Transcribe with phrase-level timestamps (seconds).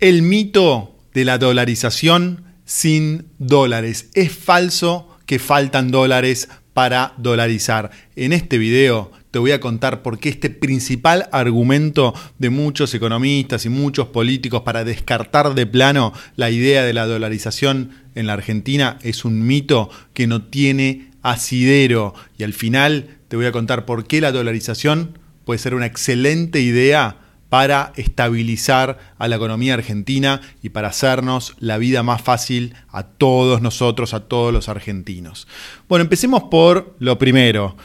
[0.00, 4.08] El mito de la dolarización sin dólares.
[4.14, 7.90] Es falso que faltan dólares para dolarizar.
[8.16, 13.66] En este video te voy a contar por qué este principal argumento de muchos economistas
[13.66, 18.98] y muchos políticos para descartar de plano la idea de la dolarización en la Argentina
[19.02, 22.14] es un mito que no tiene asidero.
[22.38, 26.62] Y al final te voy a contar por qué la dolarización puede ser una excelente
[26.62, 27.18] idea
[27.50, 33.60] para estabilizar a la economía argentina y para hacernos la vida más fácil a todos
[33.60, 35.46] nosotros, a todos los argentinos.
[35.88, 37.76] Bueno, empecemos por lo primero.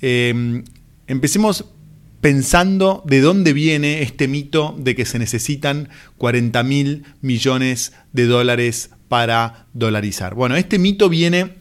[0.00, 0.64] Em,
[1.06, 1.66] empecemos
[2.22, 8.90] pensando de dónde viene este mito de que se necesitan 40 mil millones de dólares
[9.08, 10.34] para dolarizar.
[10.34, 11.56] Bueno, este mito viene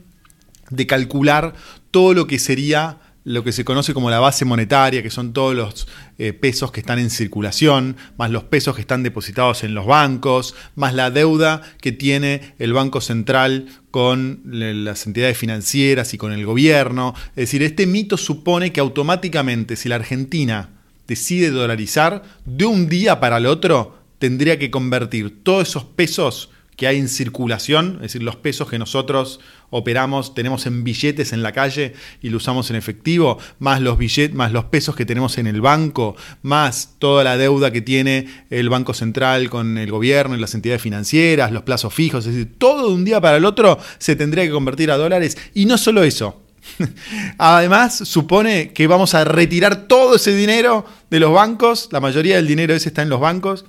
[0.70, 1.56] de calcular
[1.92, 5.56] todo lo que sería lo que se conoce como la base monetaria, que son todos
[5.56, 5.88] los
[6.18, 10.56] eh, pesos que están en circulación, más los pesos que están depositados en los bancos,
[10.76, 16.46] más la deuda que tiene el Banco Central con las entidades financieras y con el
[16.46, 17.14] gobierno.
[17.30, 20.70] Es decir, este mito supone que automáticamente si la Argentina
[21.08, 26.88] decide dolarizar, de un día para el otro tendría que convertir todos esos pesos que
[26.88, 31.52] hay en circulación, es decir, los pesos que nosotros operamos, tenemos en billetes en la
[31.52, 35.48] calle y lo usamos en efectivo, más los billetes, más los pesos que tenemos en
[35.48, 40.40] el banco, más toda la deuda que tiene el Banco Central con el gobierno y
[40.40, 43.78] las entidades financieras, los plazos fijos, es decir, todo de un día para el otro
[43.98, 46.42] se tendría que convertir a dólares y no solo eso.
[47.38, 52.48] Además, supone que vamos a retirar todo ese dinero de los bancos, la mayoría del
[52.48, 53.66] dinero ese está en los bancos,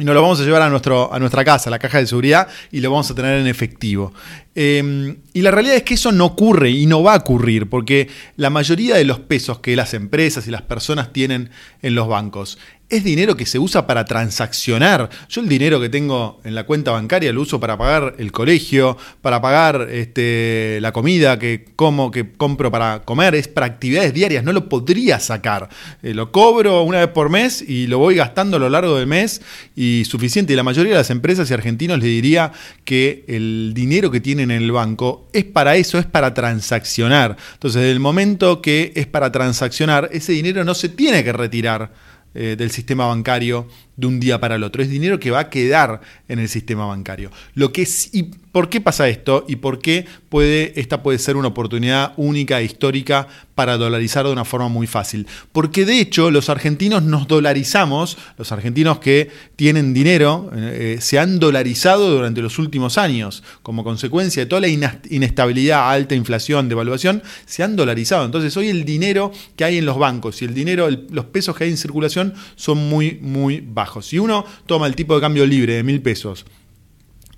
[0.00, 2.06] y nos lo vamos a llevar a, nuestro, a nuestra casa, a la caja de
[2.06, 4.12] seguridad, y lo vamos a tener en efectivo.
[4.54, 8.08] Em, y la realidad es que eso no ocurre y no va a ocurrir, porque
[8.36, 11.50] la mayoría de los pesos que las empresas y las personas tienen
[11.82, 12.58] en los bancos
[12.90, 15.08] es dinero que se usa para transaccionar.
[15.28, 18.98] Yo el dinero que tengo en la cuenta bancaria lo uso para pagar el colegio,
[19.22, 24.42] para pagar este, la comida que como, que compro para comer, es para actividades diarias,
[24.42, 25.68] no lo podría sacar.
[26.02, 29.06] Eh, lo cobro una vez por mes y lo voy gastando a lo largo del
[29.06, 29.40] mes
[29.76, 30.52] y suficiente.
[30.52, 32.50] Y la mayoría de las empresas y argentinos le diría
[32.84, 37.36] que el dinero que tienen en el banco es para eso, es para transaccionar.
[37.54, 41.92] Entonces, desde el momento que es para transaccionar, ese dinero no se tiene que retirar
[42.34, 43.66] eh, del sistema bancario
[44.00, 44.82] de un día para el otro.
[44.82, 47.30] Es dinero que va a quedar en el sistema bancario.
[47.54, 48.22] Lo que ¿Y
[48.52, 49.44] por qué pasa esto?
[49.46, 54.32] ¿Y por qué puede, esta puede ser una oportunidad única e histórica para dolarizar de
[54.32, 55.26] una forma muy fácil?
[55.52, 61.38] Porque de hecho los argentinos nos dolarizamos, los argentinos que tienen dinero, eh, se han
[61.38, 63.42] dolarizado durante los últimos años.
[63.62, 68.24] Como consecuencia de toda la inestabilidad, alta inflación, devaluación, se han dolarizado.
[68.24, 71.64] Entonces hoy el dinero que hay en los bancos y el dinero, los pesos que
[71.64, 73.89] hay en circulación son muy, muy bajos.
[74.02, 76.46] Si uno toma el tipo de cambio libre de mil pesos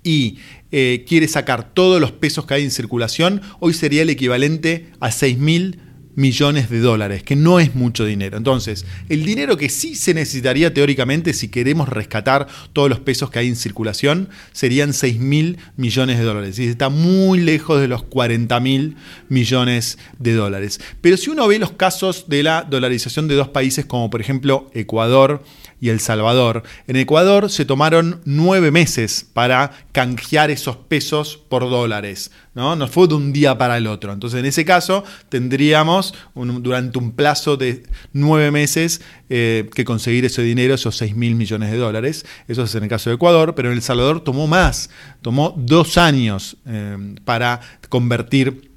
[0.03, 0.37] y
[0.71, 5.11] eh, quiere sacar todos los pesos que hay en circulación, hoy sería el equivalente a
[5.11, 5.79] 6 mil
[6.15, 8.37] millones de dólares, que no es mucho dinero.
[8.37, 13.39] Entonces, el dinero que sí se necesitaría teóricamente si queremos rescatar todos los pesos que
[13.39, 16.59] hay en circulación serían 6 mil millones de dólares.
[16.59, 18.95] Y está muy lejos de los 40 mil
[19.29, 20.79] millones de dólares.
[21.01, 24.69] Pero si uno ve los casos de la dolarización de dos países como por ejemplo
[24.73, 25.43] Ecuador,
[25.83, 26.63] y El Salvador.
[26.87, 32.31] En Ecuador se tomaron nueve meses para canjear esos pesos por dólares.
[32.55, 32.77] ¿no?
[32.77, 34.13] no fue de un día para el otro.
[34.13, 37.83] Entonces, en ese caso, tendríamos durante un plazo de
[38.13, 42.25] nueve meses eh, que conseguir ese dinero, esos 6 mil millones de dólares.
[42.47, 44.89] Eso es en el caso de Ecuador, pero en El Salvador tomó más,
[45.21, 48.72] tomó dos años eh, para convertir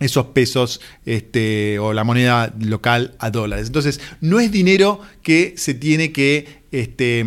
[0.00, 3.66] esos pesos este, o la moneda local a dólares.
[3.66, 7.24] Entonces, no es dinero que se tiene que, este,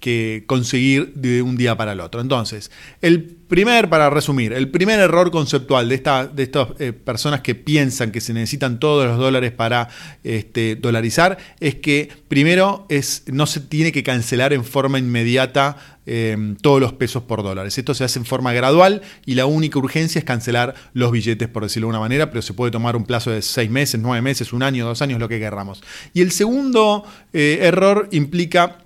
[0.00, 2.20] que conseguir de un día para el otro.
[2.20, 2.70] Entonces,
[3.00, 7.54] el Primer, para resumir, el primer error conceptual de, esta, de estas eh, personas que
[7.54, 9.90] piensan que se necesitan todos los dólares para
[10.24, 15.76] este, dolarizar es que primero es, no se tiene que cancelar en forma inmediata
[16.06, 17.76] eh, todos los pesos por dólares.
[17.76, 21.62] Esto se hace en forma gradual y la única urgencia es cancelar los billetes, por
[21.62, 24.54] decirlo de una manera, pero se puede tomar un plazo de seis meses, nueve meses,
[24.54, 25.82] un año, dos años, lo que querramos.
[26.14, 28.78] Y el segundo eh, error implica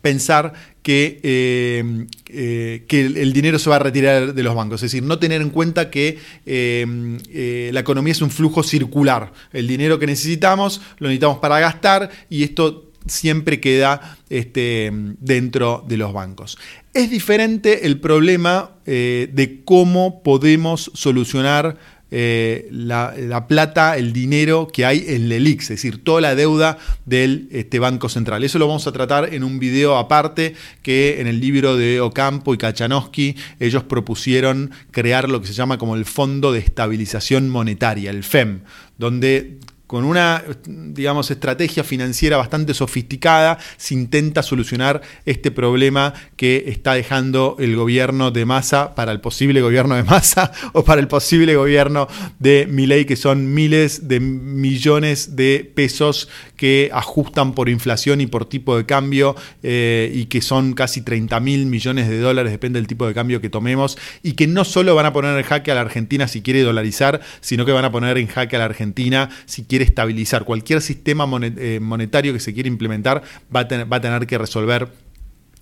[0.00, 0.52] pensar
[0.82, 4.82] que, eh, eh, que, el dinero se va a retirar de los bancos.
[4.82, 9.32] Es decir, no tener en cuenta que eh, la economía es un flujo circular.
[9.52, 15.96] El dinero que necesitamos lo necesitamos para gastar y esto siempre queda este, dentro de
[15.96, 16.58] los bancos.
[16.92, 21.78] Es diferente el problema de cómo podemos solucionar
[22.10, 27.48] eh, la, plata, el dinero que hay en LELIX, es decir, toda la deuda del
[27.52, 28.42] este, Banco Central.
[28.44, 32.52] Eso lo vamos a tratar en un video aparte que en el libro de Ocampo
[32.54, 38.10] y Kachanowski ellos propusieron crear lo que se llama como el Fondo de Estabilización Monetaria,
[38.10, 38.60] el FEM,
[38.98, 39.58] donde
[39.90, 47.56] con una, digamos, estrategia financiera bastante sofisticada, se intenta solucionar este problema que está dejando
[47.58, 52.06] el gobierno de Massa para el posible gobierno de Massa o para el posible gobierno
[52.38, 58.44] de Milei, que son miles de millones de pesos que ajustan por inflación y por
[58.44, 59.34] tipo de cambio
[59.64, 63.40] eh, y que son casi 30 mil millones de dólares, depende del tipo de cambio
[63.40, 66.42] que tomemos, y que no solo van a poner en jaque a la Argentina si
[66.42, 70.44] quiere dolarizar, sino que van a poner en jaque a la Argentina si quiere estabilizar.
[70.44, 73.22] Cualquier sistema eh, monetario que se quiera implementar
[73.54, 74.88] va a, tener, va a tener que resolver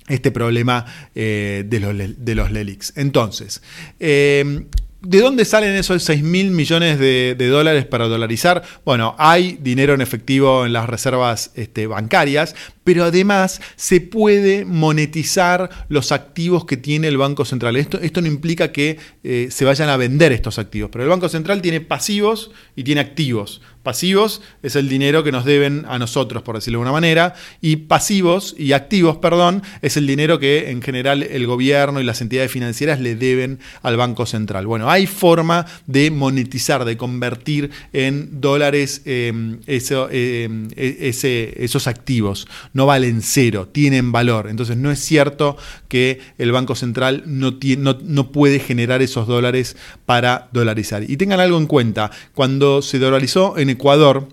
[0.09, 2.94] este problema eh, de, los, de los LELIX.
[2.97, 3.62] Entonces,
[4.00, 4.67] eh,
[5.00, 8.65] ¿De dónde salen esos 6 mil millones de, dólares para dolarizar?
[8.85, 15.70] Bueno, hay dinero en efectivo en las reservas este, bancarias, pero además se puede monetizar
[15.88, 17.76] los activos que tiene el Banco Central.
[17.76, 21.62] Esto, esto no implica que se vayan a vender estos activos, pero el Banco Central
[21.62, 23.62] tiene pasivos y tiene activos.
[23.88, 27.76] Pasivos es el dinero que nos deben a nosotros, por decirlo de una manera, y
[27.76, 32.52] pasivos y activos, perdón, es el dinero que en general el gobierno y las entidades
[32.52, 34.67] financieras le deben al Banco Central.
[34.67, 42.46] Bueno, hay forma de monetizar, de convertir en dólares em, em, e, esos activos.
[42.75, 44.50] No valen cero, tienen valor.
[44.50, 45.56] Entonces no es cierto
[45.88, 51.11] que el Banco Central no, no, no puede generar esos dólares para dolarizar.
[51.11, 54.28] Y tengan algo en cuenta, cuando se dolarizó en Ecuador,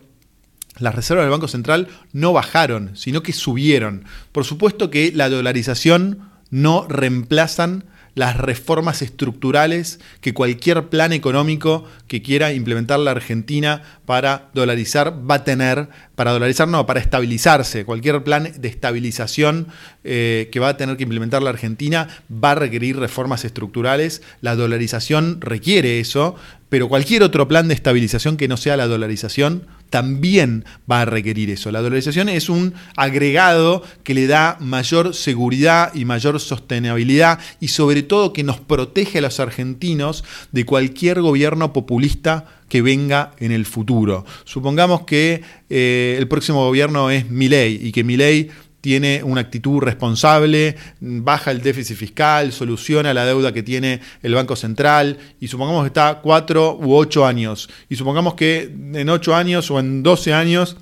[0.80, 4.06] las reservas del Banco Central no bajaron, sino que subieron.
[4.32, 12.22] Por supuesto que la dolarización no reemplazan las reformas estructurales que cualquier plan económico que
[12.22, 17.84] quiera implementar la Argentina para dolarizar va a tener, para dolarizar no, para estabilizarse.
[17.84, 19.68] Cualquier plan de estabilización
[20.06, 24.22] eh, que va a tener que implementar la Argentina va a requerir reformas estructurales.
[24.42, 26.36] La dolarización requiere eso,
[26.70, 31.50] pero cualquier otro plan de estabilización que no sea la dolarización también va a requerir
[31.50, 31.72] eso.
[31.72, 38.04] La dolarización es un agregado que le da mayor seguridad y mayor sostenibilidad y sobre
[38.04, 43.66] todo que nos protege a los argentinos de cualquier gobierno populista que venga en el
[43.66, 44.26] futuro.
[44.44, 48.50] Supongamos que eh, el próximo gobierno es Milei y que Milei
[48.86, 54.56] tiene una actitud responsable, baja el déficit fiscal, soluciona la deuda que tiene el Banco
[54.56, 59.72] Central y supongamos que está cuatro u ocho años y supongamos que en ocho años
[59.72, 60.78] o en doce años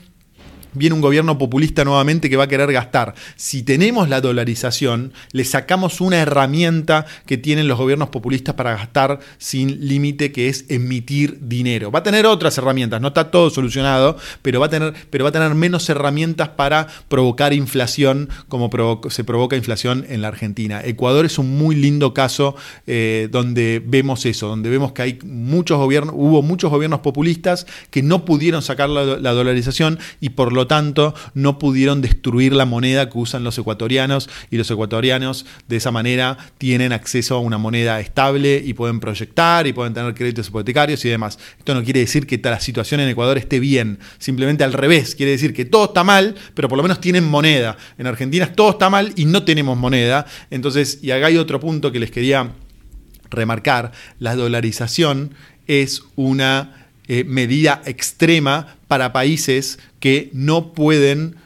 [0.74, 3.16] viene un gobierno populista nuevamente que va a querer gastar.
[3.36, 9.20] Si tenemos la dolarización, le sacamos una herramienta que tienen los gobiernos populistas para gastar
[9.38, 11.92] sin límite, que es emitir dinero.
[11.92, 15.30] Va a tener otras herramientas, no está todo solucionado, pero va a tener, pero va
[15.30, 18.70] a tener menos herramientas para provocar inflación como
[19.10, 20.82] se provoca inflación en la Argentina.
[20.84, 22.56] Ecuador es un muy lindo caso
[22.88, 28.02] eh, donde vemos eso, donde vemos que hay muchos gobiernos, hubo muchos gobiernos populistas que
[28.02, 33.18] no pudieron sacar la dolarización y por lo tanto no pudieron destruir la moneda que
[33.18, 38.62] usan los ecuatorianos y los ecuatorianos de esa manera tienen acceso a una moneda estable
[38.64, 41.40] y pueden proyectar y pueden tener créditos hipotecarios y demás.
[41.58, 45.32] Esto no quiere decir que la situación en Ecuador esté bien, simplemente al revés, quiere
[45.32, 47.78] decir que todo está mal, pero por lo menos tienen moneda.
[47.98, 50.26] En Argentina todo está mal y no tenemos moneda.
[50.50, 52.52] Entonces, y acá hay otro punto que les quería
[53.30, 55.34] remarcar, la dolarización
[55.68, 61.38] es una eh, medida extrema para países que no pueden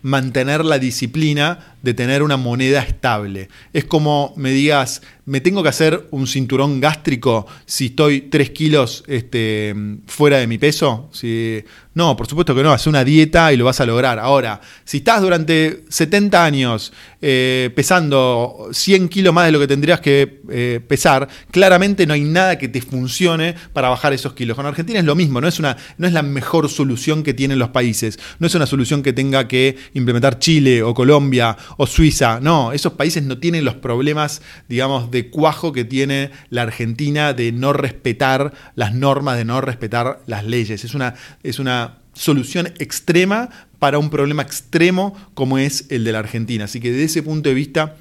[0.00, 3.48] mantener la disciplina de tener una moneda estable.
[3.74, 9.04] Es como me digas, me tengo que hacer un cinturón gástrico si estoy 3 kilos
[9.06, 9.74] este,
[10.06, 11.08] fuera de mi peso.
[11.12, 11.62] Si,
[11.94, 14.18] no, por supuesto que no, haz una dieta y lo vas a lograr.
[14.18, 20.00] Ahora, si estás durante 70 años eh, pesando 100 kilos más de lo que tendrías
[20.00, 24.56] que eh, pesar, claramente no hay nada que te funcione para bajar esos kilos.
[24.56, 27.58] Con Argentina es lo mismo, no es, una, no es la mejor solución que tienen
[27.58, 32.40] los países, no es una solución que tenga que implementar Chile o Colombia o Suiza.
[32.40, 37.52] No, esos países no tienen los problemas, digamos, de cuajo que tiene la Argentina de
[37.52, 40.84] no respetar las normas, de no respetar las leyes.
[40.84, 46.20] Es una, es una solución extrema para un problema extremo como es el de la
[46.20, 46.64] Argentina.
[46.64, 47.96] Así que desde ese punto de vista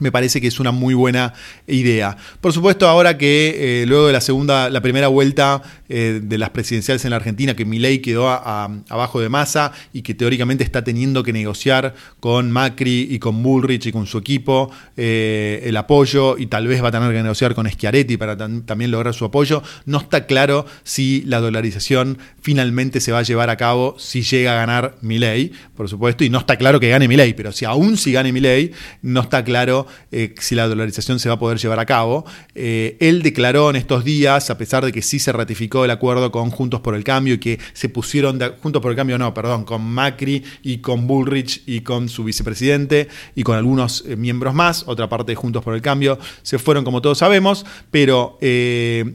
[0.00, 1.34] me parece que es una muy buena
[1.66, 2.16] idea.
[2.40, 6.50] Por supuesto, ahora que eh, luego de la segunda, la primera vuelta eh, de las
[6.50, 11.22] presidenciales en la Argentina, que Milei quedó abajo de masa y que teóricamente está teniendo
[11.22, 16.46] que negociar con Macri y con Bullrich y con su equipo eh, el apoyo y
[16.46, 19.98] tal vez va a tener que negociar con Schiaretti para también lograr su apoyo, no
[19.98, 24.56] está claro si la dolarización finalmente se va a llevar a cabo si llega a
[24.56, 28.12] ganar Milei, por supuesto, y no está claro que gane Milei, pero si aún si
[28.12, 31.86] gane Milei, no está claro eh, si la dolarización se va a poder llevar a
[31.86, 32.24] cabo.
[32.54, 36.30] Eh, él declaró en estos días, a pesar de que sí se ratificó el acuerdo
[36.30, 39.32] con Juntos por el Cambio y que se pusieron, de, Juntos por el Cambio no,
[39.34, 44.54] perdón, con Macri y con Bullrich y con su vicepresidente y con algunos eh, miembros
[44.54, 48.38] más, otra parte de Juntos por el Cambio, se fueron como todos sabemos, pero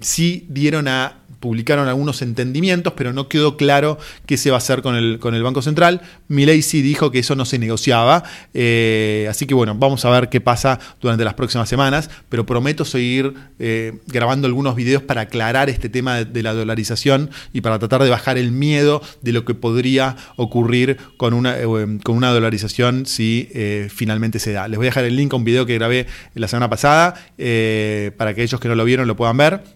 [0.02, 4.82] sí dieron a publicaron algunos entendimientos, pero no quedó claro qué se va a hacer
[4.82, 6.02] con el, con el Banco Central.
[6.28, 8.24] Milei sí dijo que eso no se negociaba,
[8.56, 12.84] eh, así que bueno, vamos a ver qué pasa durante las próximas semanas, pero prometo
[12.84, 18.02] seguir eh, grabando algunos videos para aclarar este tema de, la dolarización y para tratar
[18.02, 23.06] de bajar el miedo de lo que podría ocurrir con una, eh, con una dolarización
[23.06, 23.52] si
[23.90, 24.68] finalmente se da.
[24.68, 28.34] Les voy a dejar el link a un video que grabé la semana pasada para
[28.34, 29.75] que aquellos que no lo vieron lo puedan ver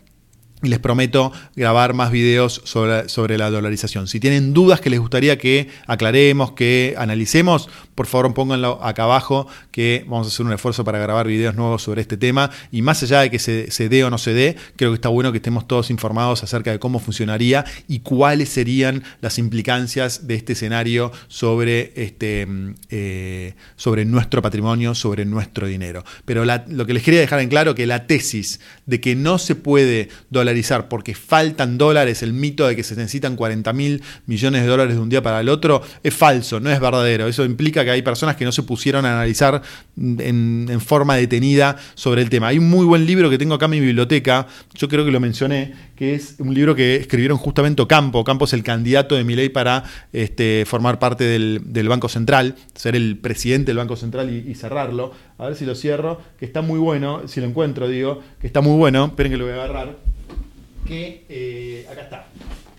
[0.61, 4.07] y les prometo grabar más videos sobre, sobre, la dolarización.
[4.07, 9.47] Si tienen dudas que les gustaría que aclaremos, que analicemos, por favor pónganlo acá abajo,
[9.71, 12.49] que vamos a hacer un esfuerzo para grabar videos nuevos sobre este tema.
[12.71, 15.31] Y más allá de que se, dé o no se dé, creo que está bueno
[15.31, 20.53] que estemos todos informados acerca de cómo funcionaría y cuáles serían las implicancias de este
[20.53, 22.47] escenario sobre, este,
[22.89, 26.03] eh, sobre nuestro patrimonio, sobre nuestro dinero.
[26.25, 29.55] Pero lo que les quería dejar en claro que la tesis de que no se
[29.55, 30.48] puede dolarizar
[30.87, 35.01] porque faltan dólares, el mito de que se necesitan 40 mil millones de dólares de
[35.01, 37.27] un día para el otro, es falso, no es verdadero.
[37.27, 39.61] Eso implica que hay personas que no se pusieron a analizar
[39.97, 42.47] en, forma detenida sobre el tema.
[42.47, 45.19] Hay un muy buen libro que tengo acá en mi biblioteca, yo creo que lo
[45.19, 48.19] mencioné, que es un libro que escribieron justamente Ocampo.
[48.19, 53.17] Ocampo es el candidato de Milei para este, formar parte del, Banco Central, ser el
[53.17, 55.11] presidente del Banco Central y cerrarlo.
[55.39, 58.59] A ver si lo cierro, que está muy bueno, si lo encuentro, digo, que está
[58.59, 59.05] muy bueno.
[59.05, 60.08] Esperen que lo voy a agarrar
[60.89, 62.27] que eh, acá está.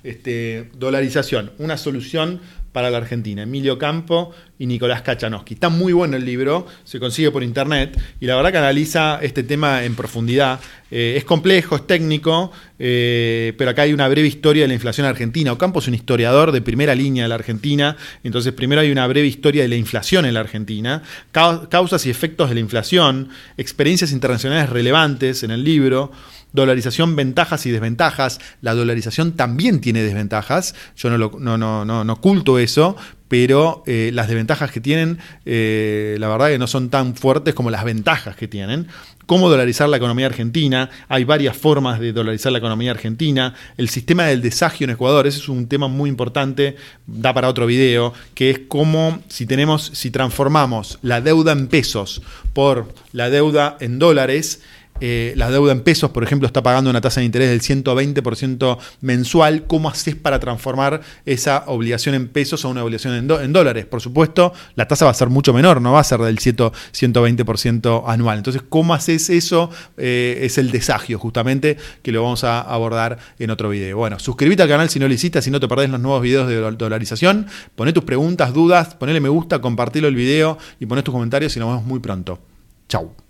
[0.03, 2.41] Este, dolarización, una solución
[2.73, 3.43] para la Argentina.
[3.43, 5.55] Emilio Campo y Nicolás Kachanowski.
[5.55, 9.43] Está muy bueno el libro, se consigue por internet y la verdad que analiza este
[9.43, 10.61] tema en profundidad.
[10.91, 15.07] Eh, es complejo, es técnico, eh, pero acá hay una breve historia de la inflación
[15.07, 15.53] argentina.
[15.53, 19.27] Ocampo es un historiador de primera línea de la Argentina, entonces primero hay una breve
[19.27, 21.03] historia de la inflación en la Argentina,
[21.33, 26.13] causas y efectos de la inflación, experiencias internacionales relevantes en el libro
[26.53, 28.41] dolarización, ventajas y desventajas.
[28.61, 32.97] La dolarización también tiene desventajas, yo no, lo, oculto eso,
[33.29, 37.71] pero eh, las desventajas que tienen, eh, la verdad que no son tan fuertes como
[37.71, 38.89] las ventajas que tienen.
[39.27, 40.91] ¿Cómo dolarizar la economía argentina?
[41.07, 43.55] Hay varias formas de dolarizar la economía argentina.
[43.77, 46.75] El sistema del desagio en Ecuador, ese es un tema muy importante,
[47.07, 52.23] da para otro video, que es cómo si tenemos, si transformamos la deuda en pesos
[52.53, 54.63] por la deuda en dólares,
[55.01, 58.79] eh, la deuda en pesos, por ejemplo, está pagando una tasa de interés del 120%
[59.01, 63.87] mensual, ¿cómo haces para transformar esa obligación en pesos a una obligación en, dólares?
[63.87, 68.05] Por supuesto, la tasa va a ser mucho menor, no va a ser del 120%
[68.07, 68.39] anual.
[68.39, 69.71] Entonces, ¿cómo haces eso?
[69.97, 73.97] Eh, es el desagio, justamente, que lo vamos a abordar en otro video.
[73.97, 76.49] Bueno, suscríbete al canal si no lo hiciste, si no te perdés los nuevos videos
[76.49, 77.47] de dolarización.
[77.75, 81.61] Poné tus preguntas, dudas, ponele me gusta, compartilo el video y poné tus comentarios y
[81.61, 82.39] nos vemos muy pronto.
[82.89, 83.30] Chau.